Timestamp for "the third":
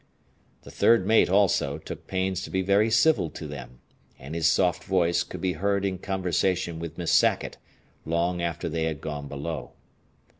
0.63-1.05